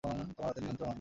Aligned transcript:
তোমার 0.03 0.17
হাতে 0.39 0.59
নিয়ন্ত্রণ। 0.61 0.89